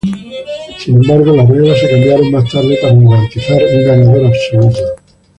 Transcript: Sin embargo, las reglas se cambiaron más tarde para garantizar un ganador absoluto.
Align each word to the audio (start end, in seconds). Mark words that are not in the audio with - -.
Sin 0.79 0.95
embargo, 0.95 1.35
las 1.35 1.47
reglas 1.47 1.77
se 1.79 1.87
cambiaron 1.91 2.31
más 2.31 2.49
tarde 2.51 2.75
para 2.81 2.95
garantizar 2.95 3.61
un 3.63 3.83
ganador 3.85 4.25
absoluto. 4.33 4.79